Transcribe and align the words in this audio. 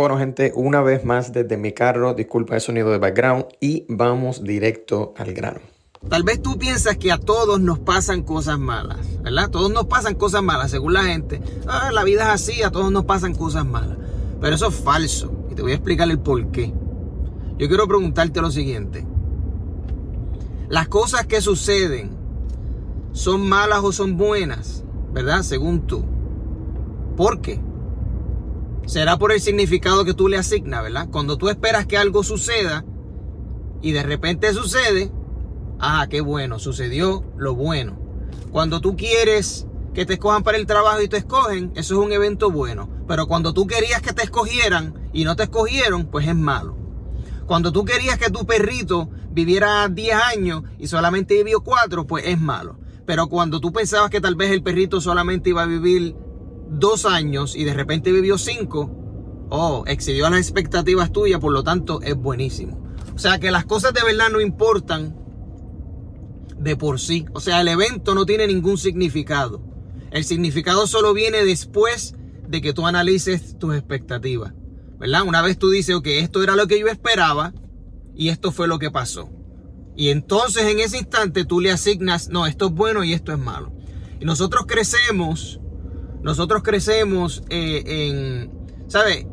Bueno 0.00 0.16
gente, 0.16 0.50
una 0.56 0.80
vez 0.80 1.04
más 1.04 1.30
desde 1.30 1.58
mi 1.58 1.72
carro, 1.72 2.14
disculpa 2.14 2.54
el 2.54 2.62
sonido 2.62 2.90
de 2.90 2.96
background 2.96 3.44
y 3.60 3.84
vamos 3.86 4.42
directo 4.42 5.12
al 5.18 5.34
grano. 5.34 5.60
Tal 6.08 6.22
vez 6.22 6.40
tú 6.40 6.56
piensas 6.56 6.96
que 6.96 7.12
a 7.12 7.18
todos 7.18 7.60
nos 7.60 7.80
pasan 7.80 8.22
cosas 8.22 8.58
malas, 8.58 8.96
¿verdad? 9.20 9.50
Todos 9.50 9.70
nos 9.70 9.84
pasan 9.88 10.14
cosas 10.14 10.42
malas, 10.42 10.70
según 10.70 10.94
la 10.94 11.02
gente. 11.02 11.42
Ah, 11.66 11.90
la 11.92 12.02
vida 12.02 12.22
es 12.22 12.28
así, 12.30 12.62
a 12.62 12.70
todos 12.70 12.90
nos 12.90 13.04
pasan 13.04 13.34
cosas 13.34 13.66
malas. 13.66 13.98
Pero 14.40 14.54
eso 14.54 14.68
es 14.68 14.74
falso 14.74 15.44
y 15.50 15.54
te 15.54 15.60
voy 15.60 15.72
a 15.72 15.74
explicar 15.74 16.10
el 16.10 16.18
por 16.18 16.50
qué. 16.50 16.72
Yo 17.58 17.68
quiero 17.68 17.86
preguntarte 17.86 18.40
lo 18.40 18.50
siguiente. 18.50 19.06
Las 20.70 20.88
cosas 20.88 21.26
que 21.26 21.42
suceden 21.42 22.16
son 23.12 23.46
malas 23.46 23.80
o 23.82 23.92
son 23.92 24.16
buenas, 24.16 24.82
¿verdad? 25.12 25.42
Según 25.42 25.86
tú. 25.86 26.06
¿Por 27.18 27.42
qué? 27.42 27.60
Será 28.90 29.18
por 29.18 29.30
el 29.30 29.40
significado 29.40 30.04
que 30.04 30.14
tú 30.14 30.26
le 30.26 30.36
asignas, 30.36 30.82
¿verdad? 30.82 31.08
Cuando 31.12 31.38
tú 31.38 31.48
esperas 31.48 31.86
que 31.86 31.96
algo 31.96 32.24
suceda 32.24 32.84
y 33.80 33.92
de 33.92 34.02
repente 34.02 34.52
sucede, 34.52 35.12
ah, 35.78 36.08
qué 36.10 36.20
bueno, 36.20 36.58
sucedió 36.58 37.22
lo 37.36 37.54
bueno. 37.54 38.00
Cuando 38.50 38.80
tú 38.80 38.96
quieres 38.96 39.68
que 39.94 40.06
te 40.06 40.14
escojan 40.14 40.42
para 40.42 40.58
el 40.58 40.66
trabajo 40.66 41.00
y 41.02 41.06
te 41.06 41.18
escogen, 41.18 41.70
eso 41.76 41.94
es 41.94 42.04
un 42.04 42.10
evento 42.10 42.50
bueno. 42.50 42.90
Pero 43.06 43.28
cuando 43.28 43.54
tú 43.54 43.68
querías 43.68 44.02
que 44.02 44.12
te 44.12 44.24
escogieran 44.24 45.08
y 45.12 45.22
no 45.22 45.36
te 45.36 45.44
escogieron, 45.44 46.06
pues 46.06 46.26
es 46.26 46.34
malo. 46.34 46.76
Cuando 47.46 47.70
tú 47.70 47.84
querías 47.84 48.18
que 48.18 48.30
tu 48.30 48.44
perrito 48.44 49.08
viviera 49.30 49.86
10 49.86 50.16
años 50.34 50.64
y 50.80 50.88
solamente 50.88 51.34
vivió 51.34 51.60
4, 51.60 52.08
pues 52.08 52.24
es 52.26 52.40
malo. 52.40 52.80
Pero 53.06 53.28
cuando 53.28 53.60
tú 53.60 53.72
pensabas 53.72 54.10
que 54.10 54.20
tal 54.20 54.34
vez 54.34 54.50
el 54.50 54.64
perrito 54.64 55.00
solamente 55.00 55.50
iba 55.50 55.62
a 55.62 55.66
vivir 55.66 56.16
2 56.70 57.04
años 57.06 57.56
y 57.56 57.64
de 57.64 57.74
repente 57.74 58.12
vivió 58.12 58.38
5, 58.38 59.48
oh, 59.50 59.84
excedió 59.86 60.28
las 60.30 60.40
expectativas 60.40 61.12
tuyas, 61.12 61.40
por 61.40 61.52
lo 61.52 61.62
tanto 61.62 62.00
es 62.02 62.14
buenísimo. 62.14 62.80
O 63.14 63.18
sea 63.18 63.38
que 63.38 63.50
las 63.50 63.64
cosas 63.64 63.92
de 63.92 64.02
verdad 64.02 64.30
no 64.30 64.40
importan 64.40 65.16
de 66.58 66.76
por 66.76 67.00
sí. 67.00 67.26
O 67.34 67.40
sea, 67.40 67.60
el 67.60 67.68
evento 67.68 68.14
no 68.14 68.24
tiene 68.26 68.46
ningún 68.46 68.78
significado. 68.78 69.62
El 70.10 70.24
significado 70.24 70.86
solo 70.86 71.12
viene 71.12 71.44
después 71.44 72.14
de 72.48 72.60
que 72.60 72.72
tú 72.72 72.86
analices 72.86 73.58
tus 73.58 73.74
expectativas. 73.74 74.54
¿Verdad? 74.98 75.22
Una 75.26 75.40
vez 75.40 75.58
tú 75.58 75.70
dices, 75.70 75.94
ok, 75.94 76.06
esto 76.06 76.42
era 76.42 76.56
lo 76.56 76.66
que 76.66 76.78
yo 76.78 76.86
esperaba 76.86 77.54
y 78.14 78.28
esto 78.28 78.52
fue 78.52 78.68
lo 78.68 78.78
que 78.78 78.90
pasó. 78.90 79.30
Y 79.96 80.08
entonces 80.08 80.64
en 80.64 80.78
ese 80.78 80.98
instante 80.98 81.44
tú 81.44 81.60
le 81.60 81.70
asignas, 81.70 82.28
no, 82.28 82.46
esto 82.46 82.66
es 82.66 82.72
bueno 82.72 83.02
y 83.02 83.14
esto 83.14 83.32
es 83.32 83.38
malo. 83.38 83.72
Y 84.20 84.24
nosotros 84.24 84.64
crecemos, 84.66 85.60
nosotros 86.22 86.62
crecemos 86.62 87.42
eh, 87.48 87.82
en, 87.86 88.88
¿sabes? 88.88 89.26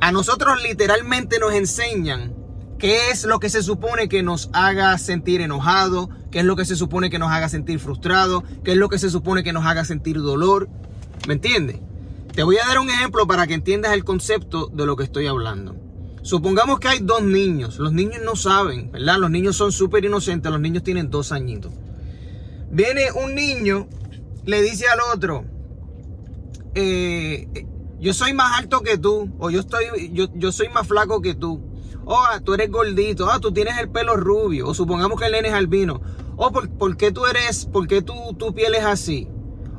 A 0.00 0.12
nosotros 0.12 0.62
literalmente 0.62 1.38
nos 1.38 1.52
enseñan 1.52 2.34
qué 2.78 3.10
es 3.10 3.24
lo 3.24 3.38
que 3.38 3.48
se 3.48 3.62
supone 3.62 4.08
que 4.08 4.22
nos 4.22 4.50
haga 4.52 4.96
sentir 4.98 5.40
enojado, 5.40 6.08
qué 6.30 6.40
es 6.40 6.44
lo 6.44 6.56
que 6.56 6.64
se 6.64 6.74
supone 6.74 7.10
que 7.10 7.18
nos 7.18 7.30
haga 7.30 7.48
sentir 7.48 7.78
frustrado, 7.78 8.42
qué 8.64 8.72
es 8.72 8.76
lo 8.76 8.88
que 8.88 8.98
se 8.98 9.10
supone 9.10 9.44
que 9.44 9.52
nos 9.52 9.64
haga 9.64 9.84
sentir 9.84 10.16
dolor. 10.16 10.68
¿Me 11.28 11.34
entiendes? 11.34 11.80
Te 12.34 12.42
voy 12.42 12.56
a 12.56 12.66
dar 12.66 12.78
un 12.78 12.88
ejemplo 12.88 13.26
para 13.26 13.46
que 13.46 13.54
entiendas 13.54 13.92
el 13.92 14.04
concepto 14.04 14.68
de 14.72 14.86
lo 14.86 14.96
que 14.96 15.04
estoy 15.04 15.26
hablando. 15.26 15.76
Supongamos 16.22 16.80
que 16.80 16.88
hay 16.88 17.00
dos 17.00 17.22
niños. 17.22 17.78
Los 17.78 17.92
niños 17.92 18.22
no 18.24 18.36
saben, 18.36 18.90
¿verdad? 18.90 19.18
Los 19.18 19.30
niños 19.30 19.56
son 19.56 19.70
súper 19.70 20.04
inocentes. 20.04 20.50
Los 20.50 20.60
niños 20.60 20.82
tienen 20.82 21.10
dos 21.10 21.30
añitos. 21.30 21.72
Viene 22.70 23.12
un 23.12 23.34
niño, 23.34 23.88
le 24.46 24.62
dice 24.62 24.86
al 24.88 25.00
otro, 25.14 25.44
eh, 26.74 27.66
yo 28.00 28.14
soy 28.14 28.32
más 28.32 28.58
alto 28.58 28.80
que 28.80 28.98
tú, 28.98 29.30
o 29.38 29.50
yo, 29.50 29.60
estoy, 29.60 30.10
yo, 30.12 30.26
yo 30.34 30.52
soy 30.52 30.68
más 30.68 30.86
flaco 30.86 31.20
que 31.20 31.34
tú. 31.34 31.60
O 32.04 32.14
oh, 32.14 32.40
tú 32.42 32.54
eres 32.54 32.70
gordito, 32.70 33.30
ah, 33.30 33.38
tú 33.38 33.52
tienes 33.52 33.78
el 33.78 33.88
pelo 33.88 34.16
rubio. 34.16 34.68
O 34.68 34.74
supongamos 34.74 35.20
que 35.20 35.26
el 35.26 35.32
nene 35.32 35.48
es 35.48 35.54
albino. 35.54 36.00
O 36.36 36.46
oh, 36.46 36.52
¿por, 36.52 36.96
qué 36.96 37.12
tú 37.12 37.26
eres, 37.26 37.66
por 37.66 37.86
qué 37.86 38.02
tú, 38.02 38.14
tu 38.36 38.54
piel 38.54 38.74
es 38.74 38.84
así? 38.84 39.28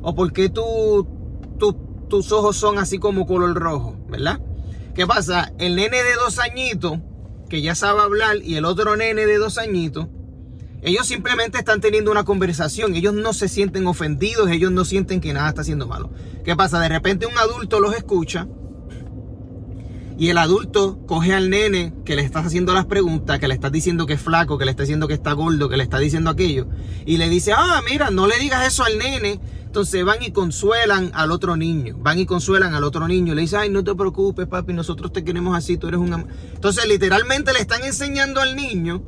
O 0.02 0.16
por 0.16 0.32
qué 0.32 0.50
tú, 0.50 1.08
tú 1.60 1.76
tus 2.14 2.32
ojos 2.32 2.56
son 2.56 2.78
así 2.78 3.00
como 3.00 3.26
color 3.26 3.56
rojo, 3.56 3.96
¿verdad? 4.08 4.40
¿Qué 4.94 5.08
pasa? 5.08 5.52
El 5.58 5.76
nene 5.76 6.04
de 6.04 6.14
dos 6.14 6.38
añitos, 6.38 7.00
que 7.50 7.64
ya 7.64 7.74
sabe 7.74 8.02
hablar, 8.02 8.38
y 8.44 8.56
el 8.56 8.66
otro 8.66 8.96
nene 8.96 9.26
de 9.26 9.38
dos 9.38 9.58
añitos, 9.58 10.10
ellos 10.84 11.08
simplemente 11.08 11.58
están 11.58 11.82
teniendo 11.82 12.12
una 12.12 12.24
conversación, 12.24 12.96
ellos 12.96 13.14
no 13.14 13.34
se 13.34 13.48
sienten 13.48 13.88
ofendidos, 13.88 14.50
ellos 14.50 14.72
no 14.72 14.86
sienten 14.86 15.22
que 15.22 15.34
nada 15.34 15.50
está 15.50 15.62
haciendo 15.62 15.88
malo. 15.88 16.12
¿Qué 16.44 16.56
pasa? 16.56 16.80
De 16.80 16.90
repente 16.90 17.26
un 17.26 17.38
adulto 17.38 17.80
los 17.80 17.96
escucha 17.96 18.48
y 20.18 20.30
el 20.30 20.38
adulto 20.38 21.00
coge 21.08 21.34
al 21.34 21.50
nene 21.50 21.94
que 22.06 22.16
le 22.16 22.22
estás 22.22 22.46
haciendo 22.46 22.74
las 22.74 22.86
preguntas, 22.86 23.40
que 23.40 23.48
le 23.48 23.54
estás 23.54 23.72
diciendo 23.72 24.06
que 24.06 24.14
es 24.14 24.22
flaco, 24.22 24.58
que 24.58 24.66
le 24.66 24.72
está 24.72 24.84
diciendo 24.84 25.08
que 25.08 25.14
está 25.14 25.34
gordo, 25.34 25.70
que 25.70 25.78
le 25.78 25.84
está 25.84 26.00
diciendo 26.00 26.30
aquello, 26.30 26.68
y 27.06 27.18
le 27.18 27.30
dice, 27.30 27.54
ah, 27.54 27.82
mira, 27.90 28.10
no 28.10 28.28
le 28.28 28.38
digas 28.38 28.68
eso 28.68 28.84
al 28.84 28.98
nene, 28.98 29.40
entonces 29.64 30.06
van 30.06 30.22
y 30.22 30.32
consuelan 30.32 31.12
al 31.16 31.32
otro 31.32 31.56
niño. 31.56 31.98
Van 31.98 32.20
y 32.20 32.28
consuelan 32.28 32.76
al 32.76 32.84
otro 32.84 33.08
niño. 33.08 33.34
Le 33.34 33.42
dicen, 33.42 33.60
ay, 33.60 33.70
no 33.72 33.84
te 33.84 33.96
preocupes, 33.96 34.46
papi, 34.46 34.72
nosotros 34.72 35.12
te 35.12 35.24
queremos 35.24 35.58
así, 35.58 35.78
tú 35.78 35.88
eres 35.88 36.00
un... 36.00 36.28
Entonces 36.54 36.88
literalmente 36.88 37.54
le 37.54 37.60
están 37.60 37.84
enseñando 37.84 38.40
al 38.40 38.56
niño 38.56 39.04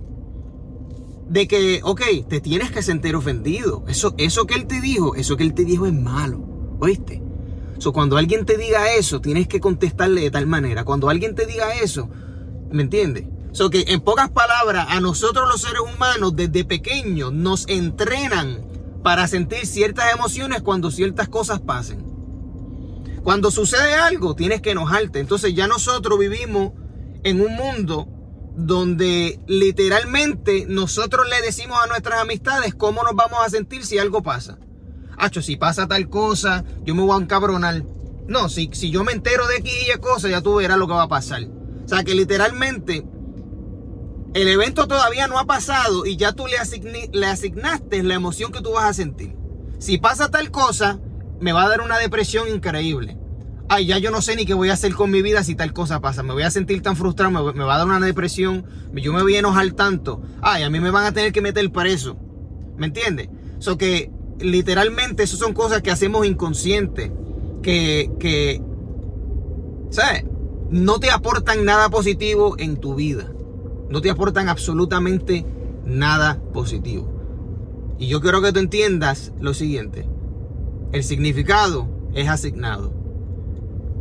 de 1.28 1.48
que, 1.48 1.82
ok, 1.84 2.02
te 2.28 2.40
tienes 2.42 2.72
que 2.72 2.82
sentir 2.82 3.16
ofendido. 3.16 3.84
Eso, 3.88 4.14
eso 4.18 4.46
que 4.46 4.56
él 4.56 4.68
te 4.68 4.82
dijo, 4.82 5.16
eso 5.16 5.38
que 5.38 5.44
él 5.44 5.54
te 5.54 5.66
dijo 5.66 5.86
es 5.86 5.94
malo. 5.94 6.46
¿Oíste? 6.80 7.22
So, 7.78 7.92
cuando 7.92 8.18
alguien 8.18 8.46
te 8.46 8.58
diga 8.58 8.94
eso, 8.94 9.20
tienes 9.20 9.48
que 9.48 9.60
contestarle 9.60 10.22
de 10.22 10.32
tal 10.32 10.48
manera. 10.48 10.86
Cuando 10.86 11.10
alguien 11.10 11.36
te 11.36 11.46
diga 11.46 11.76
eso, 11.76 12.10
¿me 12.72 12.84
entiendes? 12.84 13.26
So 13.52 13.70
que 13.70 13.86
en 13.88 14.02
pocas 14.02 14.30
palabras, 14.32 14.88
a 14.90 15.00
nosotros 15.00 15.48
los 15.48 15.62
seres 15.62 15.80
humanos 15.80 16.36
desde 16.36 16.66
pequeños 16.66 17.32
nos 17.32 17.66
entrenan 17.70 18.66
para 19.02 19.28
sentir 19.28 19.66
ciertas 19.66 20.14
emociones 20.14 20.62
cuando 20.62 20.92
ciertas 20.92 21.30
cosas 21.30 21.62
pasen. 21.62 22.06
Cuando 23.24 23.52
sucede 23.52 23.94
algo, 23.94 24.36
tienes 24.36 24.62
que 24.62 24.72
enojarte. 24.72 25.20
Entonces 25.20 25.56
ya 25.56 25.68
nosotros 25.68 26.20
vivimos 26.20 26.74
en 27.24 27.40
un 27.40 27.56
mundo 27.56 28.08
donde 28.56 29.40
literalmente 29.48 30.66
nosotros 30.68 31.28
le 31.30 31.42
decimos 31.42 31.78
a 31.82 31.88
nuestras 31.88 32.22
amistades 32.22 32.74
cómo 32.74 33.04
nos 33.04 33.16
vamos 33.16 33.40
a 33.46 33.50
sentir 33.50 33.86
si 33.86 33.98
algo 33.98 34.24
pasa. 34.24 34.58
Hacho, 35.18 35.42
si 35.42 35.56
pasa 35.56 35.88
tal 35.88 36.10
cosa, 36.10 36.64
yo 36.84 36.96
me 36.96 37.04
voy 37.04 37.18
a 37.18 37.22
encabronar. 37.22 37.84
No, 38.28 38.50
si, 38.50 38.70
si 38.74 38.92
yo 38.92 39.04
me 39.04 39.12
entero 39.12 39.48
de 39.48 39.58
aquella 39.58 39.98
cosa, 40.00 40.30
ya 40.30 40.42
tú 40.42 40.56
verás 40.56 40.78
lo 40.78 40.88
que 40.88 40.94
va 40.94 41.04
a 41.04 41.08
pasar. 41.08 41.44
O 41.44 41.88
sea 41.88 42.04
que 42.04 42.16
literalmente 42.16 43.06
el 44.34 44.48
evento 44.48 44.88
todavía 44.88 45.28
no 45.28 45.40
ha 45.40 45.46
pasado 45.46 46.06
y 46.06 46.18
ya 46.18 46.34
tú 46.34 46.46
le, 46.48 46.58
le 47.14 47.26
asignaste 47.28 48.04
la 48.04 48.16
emoción 48.16 48.52
que 48.52 48.62
tú 48.62 48.74
vas 48.74 48.86
a 48.86 48.94
sentir. 48.94 49.36
Si 49.80 49.98
pasa 49.98 50.32
tal 50.32 50.52
cosa, 50.52 51.00
me 51.40 51.54
va 51.54 51.64
a 51.64 51.70
dar 51.70 51.82
una 51.82 51.98
depresión 51.98 52.50
increíble. 52.50 53.18
Ay, 53.68 53.88
ya 53.88 53.98
yo 53.98 54.12
no 54.12 54.22
sé 54.22 54.36
ni 54.36 54.46
qué 54.46 54.54
voy 54.54 54.70
a 54.70 54.74
hacer 54.74 54.94
con 54.94 55.10
mi 55.10 55.22
vida 55.22 55.44
si 55.44 55.56
tal 55.56 55.74
cosa 55.74 56.00
pasa. 56.00 56.24
Me 56.24 56.34
voy 56.34 56.44
a 56.44 56.52
sentir 56.52 56.82
tan 56.82 56.96
frustrado, 56.96 57.32
me, 57.32 57.64
va 57.64 57.76
a 57.76 57.78
dar 57.80 57.88
una 57.88 58.00
depresión, 58.00 58.66
yo 58.94 59.12
me 59.12 59.24
voy 59.24 59.36
a 59.36 59.40
enojar 59.40 59.72
tanto. 59.72 60.22
Ay, 60.42 60.64
a 60.64 60.70
mí 60.70 60.80
me 60.80 60.92
van 60.92 61.06
a 61.06 61.14
tener 61.14 61.32
que 61.32 61.42
meter 61.42 61.72
preso. 61.72 62.18
¿Me 62.78 62.88
entiendes? 62.88 63.30
Eso 63.60 63.78
que 63.78 64.12
literalmente 64.40 65.24
eso 65.24 65.38
son 65.38 65.54
cosas 65.54 65.82
que 65.82 65.92
hacemos 65.92 66.26
inconscientes. 66.28 67.12
Que, 67.64 68.12
que, 68.20 68.62
¿sabes? 69.90 70.26
No 70.70 71.00
te 71.00 71.10
aportan 71.10 71.66
nada 71.66 71.90
positivo 71.90 72.56
en 72.60 72.78
tu 72.78 72.94
vida 72.94 73.32
no 73.90 74.02
te 74.02 74.10
aportan 74.10 74.50
absolutamente 74.50 75.46
nada 75.86 76.42
positivo. 76.54 77.12
Y 77.98 78.08
yo 78.08 78.22
quiero 78.22 78.42
que 78.42 78.52
tú 78.52 78.60
entiendas 78.60 79.32
lo 79.40 79.54
siguiente. 79.54 80.08
El 80.92 81.04
significado 81.04 81.88
es 82.14 82.28
asignado. 82.28 82.94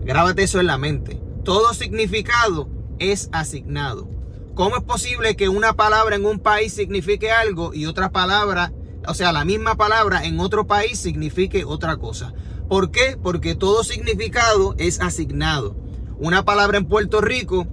Grábate 0.05 0.43
eso 0.43 0.61
en 0.61 0.67
la 0.67 0.77
mente. 0.77 1.19
Todo 1.45 1.73
significado 1.73 2.69
es 2.99 3.31
asignado. 3.33 4.09
¿Cómo 4.55 4.77
es 4.77 4.83
posible 4.83 5.35
que 5.35 5.49
una 5.49 5.73
palabra 5.73 6.15
en 6.15 6.27
un 6.27 6.39
país 6.39 6.75
signifique 6.75 7.33
algo 7.33 7.73
y 7.73 7.87
otra 7.87 8.11
palabra, 8.11 8.73
o 9.09 9.15
sea, 9.15 9.33
la 9.33 9.45
misma 9.45 9.77
palabra 9.77 10.25
en 10.25 10.39
otro 10.41 10.67
país 10.67 10.99
signifique 10.99 11.65
otra 11.65 11.97
cosa? 11.97 12.35
¿Por 12.69 12.91
qué? 12.91 13.19
Porque 13.21 13.55
todo 13.55 13.83
significado 13.83 14.75
es 14.79 15.01
asignado. 15.01 15.75
Una 16.19 16.45
palabra 16.45 16.77
en 16.77 16.87
Puerto 16.87 17.21
Rico 17.21 17.67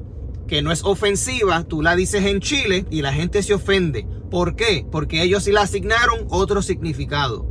que 0.47 0.61
no 0.61 0.71
es 0.71 0.83
ofensiva, 0.83 1.63
tú 1.65 1.81
la 1.81 1.95
dices 1.95 2.25
en 2.25 2.39
Chile 2.39 2.85
y 2.89 3.01
la 3.01 3.13
gente 3.13 3.43
se 3.43 3.53
ofende. 3.53 4.07
¿Por 4.29 4.55
qué? 4.55 4.85
Porque 4.89 5.21
ellos 5.21 5.43
sí 5.43 5.51
la 5.51 5.61
asignaron 5.61 6.27
otro 6.29 6.61
significado. 6.61 7.45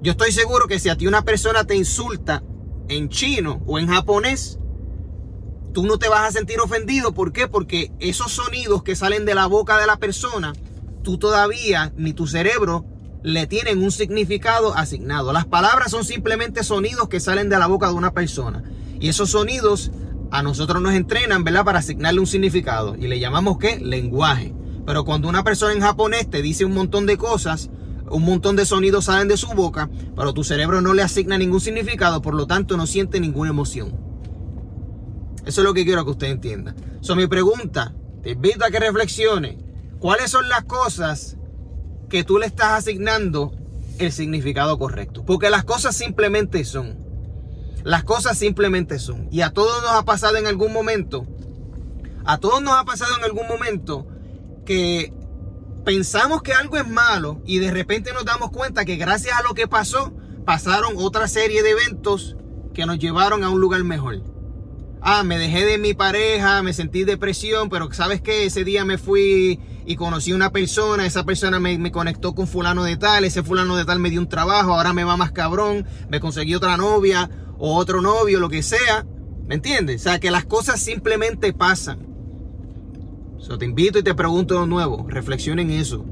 Yo 0.00 0.12
estoy 0.12 0.32
seguro 0.32 0.66
que 0.66 0.78
si 0.78 0.88
a 0.88 0.96
ti 0.96 1.06
una 1.06 1.24
persona 1.24 1.64
te 1.64 1.74
insulta 1.74 2.42
en 2.88 3.08
chino 3.08 3.62
o 3.66 3.78
en 3.78 3.88
japonés, 3.88 4.58
tú 5.72 5.84
no 5.86 5.98
te 5.98 6.08
vas 6.08 6.28
a 6.28 6.32
sentir 6.32 6.60
ofendido. 6.60 7.12
¿Por 7.12 7.32
qué? 7.32 7.48
Porque 7.48 7.92
esos 8.00 8.32
sonidos 8.32 8.82
que 8.82 8.96
salen 8.96 9.24
de 9.24 9.34
la 9.34 9.46
boca 9.46 9.78
de 9.78 9.86
la 9.86 9.96
persona, 9.96 10.52
tú 11.02 11.18
todavía 11.18 11.92
ni 11.96 12.12
tu 12.12 12.26
cerebro 12.26 12.84
le 13.22 13.46
tienen 13.46 13.82
un 13.82 13.90
significado 13.90 14.74
asignado. 14.76 15.32
Las 15.32 15.46
palabras 15.46 15.90
son 15.90 16.04
simplemente 16.04 16.62
sonidos 16.62 17.08
que 17.08 17.20
salen 17.20 17.48
de 17.48 17.58
la 17.58 17.66
boca 17.66 17.88
de 17.88 17.94
una 17.94 18.12
persona. 18.12 18.62
Y 19.00 19.08
esos 19.08 19.30
sonidos 19.30 19.90
a 20.30 20.42
nosotros 20.42 20.82
nos 20.82 20.94
entrenan, 20.94 21.44
¿verdad? 21.44 21.64
Para 21.64 21.78
asignarle 21.78 22.20
un 22.20 22.26
significado 22.26 22.96
y 22.96 23.06
le 23.06 23.18
llamamos 23.18 23.58
¿qué? 23.58 23.78
Lenguaje. 23.78 24.54
Pero 24.86 25.04
cuando 25.04 25.28
una 25.28 25.44
persona 25.44 25.72
en 25.72 25.80
japonés 25.80 26.30
te 26.30 26.42
dice 26.42 26.64
un 26.64 26.74
montón 26.74 27.06
de 27.06 27.18
cosas, 27.18 27.70
un 28.10 28.24
montón 28.24 28.56
de 28.56 28.64
sonidos 28.64 29.06
salen 29.06 29.28
de 29.28 29.36
su 29.36 29.48
boca, 29.48 29.90
pero 30.16 30.32
tu 30.34 30.44
cerebro 30.44 30.80
no 30.80 30.94
le 30.94 31.02
asigna 31.02 31.38
ningún 31.38 31.60
significado, 31.60 32.22
por 32.22 32.34
lo 32.34 32.46
tanto 32.46 32.76
no 32.76 32.86
siente 32.86 33.20
ninguna 33.20 33.50
emoción. 33.50 33.92
Eso 35.44 35.60
es 35.62 35.64
lo 35.64 35.74
que 35.74 35.84
quiero 35.84 36.04
que 36.04 36.10
usted 36.10 36.26
entienda. 36.26 36.74
So, 37.00 37.16
mi 37.16 37.26
pregunta, 37.26 37.94
te 38.22 38.32
invito 38.32 38.64
a 38.64 38.70
que 38.70 38.80
reflexione. 38.80 39.58
¿Cuáles 39.98 40.30
son 40.30 40.48
las 40.48 40.64
cosas 40.64 41.36
que 42.08 42.22
tú 42.22 42.38
le 42.38 42.46
estás 42.46 42.72
asignando 42.72 43.52
el 43.98 44.12
significado 44.12 44.78
correcto? 44.78 45.24
Porque 45.24 45.50
las 45.50 45.64
cosas 45.64 45.96
simplemente 45.96 46.64
son. 46.64 46.98
Las 47.82 48.04
cosas 48.04 48.36
simplemente 48.36 48.98
son. 48.98 49.28
Y 49.30 49.40
a 49.40 49.50
todos 49.50 49.82
nos 49.82 49.92
ha 49.92 50.04
pasado 50.04 50.36
en 50.36 50.46
algún 50.46 50.72
momento. 50.72 51.26
A 52.24 52.38
todos 52.38 52.60
nos 52.60 52.74
ha 52.74 52.84
pasado 52.84 53.16
en 53.16 53.24
algún 53.24 53.48
momento 53.48 54.06
que 54.66 55.14
pensamos 55.84 56.42
que 56.42 56.52
algo 56.52 56.76
es 56.76 56.86
malo 56.86 57.40
y 57.44 57.58
de 57.58 57.70
repente 57.70 58.12
nos 58.12 58.24
damos 58.24 58.50
cuenta 58.50 58.84
que 58.84 58.96
gracias 58.96 59.38
a 59.38 59.42
lo 59.42 59.54
que 59.54 59.68
pasó, 59.68 60.12
pasaron 60.44 60.94
otra 60.96 61.28
serie 61.28 61.62
de 61.62 61.70
eventos 61.70 62.36
que 62.74 62.86
nos 62.86 62.98
llevaron 62.98 63.44
a 63.44 63.50
un 63.50 63.60
lugar 63.60 63.82
mejor. 63.84 64.22
Ah, 65.00 65.22
me 65.22 65.38
dejé 65.38 65.64
de 65.64 65.78
mi 65.78 65.94
pareja, 65.94 66.62
me 66.62 66.72
sentí 66.72 67.04
depresión, 67.04 67.68
pero 67.68 67.92
sabes 67.92 68.20
que 68.20 68.46
ese 68.46 68.64
día 68.64 68.84
me 68.84 68.98
fui 68.98 69.60
y 69.86 69.96
conocí 69.96 70.32
una 70.32 70.50
persona, 70.50 71.06
esa 71.06 71.24
persona 71.24 71.60
me, 71.60 71.78
me, 71.78 71.92
conectó 71.92 72.34
con 72.34 72.48
fulano 72.48 72.82
de 72.82 72.96
tal, 72.96 73.24
ese 73.24 73.42
fulano 73.42 73.76
de 73.76 73.84
tal 73.84 74.00
me 74.00 74.10
dio 74.10 74.20
un 74.20 74.28
trabajo, 74.28 74.74
ahora 74.74 74.92
me 74.92 75.04
va 75.04 75.16
más 75.16 75.32
cabrón, 75.32 75.86
me 76.08 76.18
conseguí 76.18 76.54
otra 76.54 76.76
novia 76.76 77.30
o 77.58 77.76
otro 77.76 78.02
novio, 78.02 78.40
lo 78.40 78.48
que 78.48 78.62
sea. 78.62 79.06
¿Me 79.46 79.54
entiendes? 79.54 80.02
O 80.02 80.04
sea, 80.04 80.20
que 80.20 80.30
las 80.30 80.44
cosas 80.44 80.80
simplemente 80.80 81.52
pasan. 81.52 82.07
Te 83.58 83.64
invito 83.64 83.98
y 83.98 84.02
te 84.02 84.14
pregunto 84.14 84.60
de 84.60 84.66
nuevo, 84.66 85.06
reflexiona 85.08 85.62
en 85.62 85.70
eso. 85.70 86.04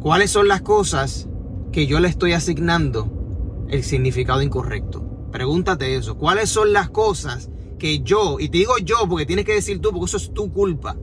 ¿Cuáles 0.00 0.30
son 0.30 0.48
las 0.48 0.60
cosas 0.60 1.28
que 1.70 1.86
yo 1.86 1.98
le 2.00 2.08
estoy 2.08 2.32
asignando 2.32 3.66
el 3.68 3.84
significado 3.84 4.42
incorrecto? 4.42 5.02
Pregúntate 5.30 5.96
eso. 5.96 6.18
¿Cuáles 6.18 6.50
son 6.50 6.72
las 6.72 6.90
cosas 6.90 7.48
que 7.78 8.00
yo, 8.00 8.38
y 8.38 8.48
te 8.48 8.58
digo 8.58 8.74
yo 8.78 9.08
porque 9.08 9.26
tienes 9.26 9.44
que 9.44 9.54
decir 9.54 9.80
tú, 9.80 9.90
porque 9.90 10.06
eso 10.06 10.16
es 10.16 10.32
tu 10.32 10.52
culpa. 10.52 10.96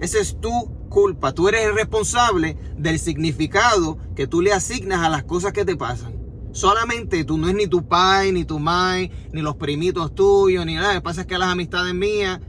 Esa 0.00 0.18
es 0.18 0.40
tu 0.40 0.50
culpa. 0.88 1.32
Tú 1.32 1.48
eres 1.48 1.62
el 1.62 1.74
responsable 1.74 2.58
del 2.76 2.98
significado 2.98 3.96
que 4.14 4.26
tú 4.26 4.42
le 4.42 4.52
asignas 4.52 5.04
a 5.04 5.08
las 5.08 5.24
cosas 5.24 5.52
que 5.52 5.64
te 5.64 5.76
pasan. 5.76 6.14
Solamente 6.52 7.24
tú, 7.24 7.38
no 7.38 7.48
es 7.48 7.54
ni 7.54 7.68
tu 7.68 7.86
pai, 7.86 8.32
ni 8.32 8.44
tu 8.44 8.58
mai, 8.58 9.10
ni 9.32 9.40
los 9.40 9.56
primitos 9.56 10.14
tuyos, 10.14 10.66
ni 10.66 10.74
nada. 10.74 10.94
Lo 10.94 11.00
que 11.00 11.04
pasa 11.04 11.20
es 11.22 11.26
que 11.26 11.38
las 11.38 11.48
amistades 11.48 11.94
mías, 11.94 12.40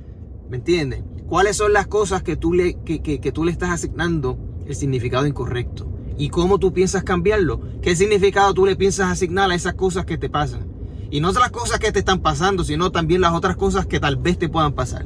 ¿me 0.49 0.57
entiendes? 0.57 1.03
¿Cuáles 1.31 1.55
son 1.55 1.71
las 1.71 1.87
cosas 1.87 2.23
que 2.23 2.35
tú, 2.35 2.51
le, 2.51 2.73
que, 2.83 3.01
que, 3.01 3.31
tú 3.31 3.45
le 3.45 3.53
estás 3.53 3.69
asignando 3.69 4.37
el 4.67 4.75
significado 4.75 5.25
incorrecto? 5.25 5.89
¿Y 6.17 6.27
cómo 6.27 6.59
tú 6.59 6.73
piensas 6.73 7.05
cambiarlo? 7.05 7.61
¿Qué 7.81 7.95
significado 7.95 8.53
tú 8.53 8.65
le 8.65 8.75
piensas 8.75 9.09
asignar 9.09 9.49
a 9.49 9.55
esas 9.55 9.75
cosas 9.75 10.03
que 10.03 10.17
te 10.17 10.29
pasan? 10.29 10.67
Y 11.09 11.21
no 11.21 11.31
las 11.31 11.49
cosas 11.49 11.79
que 11.79 11.93
te 11.93 11.99
están 11.99 12.19
pasando, 12.19 12.65
sino 12.65 12.91
también 12.91 13.21
las 13.21 13.31
otras 13.31 13.55
cosas 13.55 13.85
que 13.85 14.01
tal 14.01 14.17
vez 14.17 14.37
te 14.39 14.49
puedan 14.49 14.73
pasar. 14.73 15.05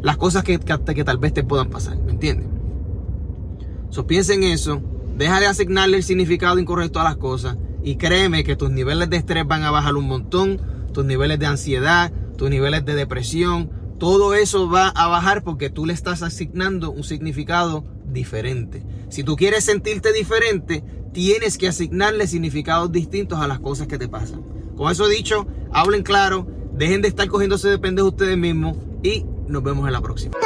Las 0.00 0.16
cosas 0.16 0.44
que, 0.44 0.58
que, 0.58 0.94
que 0.94 1.04
tal 1.04 1.18
vez 1.18 1.34
te 1.34 1.44
puedan 1.44 1.68
pasar, 1.68 1.98
¿me 1.98 2.12
entiendes? 2.12 2.48
So, 3.90 4.06
piensa 4.06 4.32
en 4.32 4.44
eso, 4.44 4.80
deja 5.14 5.40
de 5.40 5.46
asignarle 5.46 5.98
el 5.98 6.04
significado 6.04 6.58
incorrecto 6.58 7.00
a 7.00 7.04
las 7.04 7.16
cosas 7.16 7.58
y 7.84 7.96
créeme 7.96 8.44
que 8.44 8.56
tus 8.56 8.70
niveles 8.70 9.10
de 9.10 9.18
estrés 9.18 9.46
van 9.46 9.62
a 9.62 9.70
bajar 9.70 9.94
un 9.94 10.06
montón, 10.06 10.58
tus 10.94 11.04
niveles 11.04 11.38
de 11.38 11.44
ansiedad, 11.44 12.10
tus 12.38 12.48
niveles 12.48 12.86
de 12.86 12.94
depresión, 12.94 13.75
todo 13.98 14.34
eso 14.34 14.68
va 14.68 14.88
a 14.88 15.06
bajar 15.08 15.42
porque 15.42 15.70
tú 15.70 15.86
le 15.86 15.92
estás 15.92 16.22
asignando 16.22 16.90
un 16.90 17.04
significado 17.04 17.84
diferente. 18.06 18.84
Si 19.08 19.24
tú 19.24 19.36
quieres 19.36 19.64
sentirte 19.64 20.12
diferente, 20.12 20.84
tienes 21.12 21.56
que 21.56 21.68
asignarle 21.68 22.26
significados 22.26 22.92
distintos 22.92 23.40
a 23.40 23.46
las 23.46 23.58
cosas 23.60 23.86
que 23.86 23.98
te 23.98 24.08
pasan. 24.08 24.42
Con 24.76 24.92
eso 24.92 25.08
dicho, 25.08 25.46
hablen 25.72 26.02
claro, 26.02 26.46
dejen 26.74 27.00
de 27.00 27.08
estar 27.08 27.26
cogiéndose 27.28 27.68
de 27.68 27.78
pendejos 27.78 28.12
ustedes 28.12 28.36
mismos 28.36 28.76
y 29.02 29.24
nos 29.48 29.62
vemos 29.62 29.86
en 29.86 29.92
la 29.92 30.02
próxima. 30.02 30.36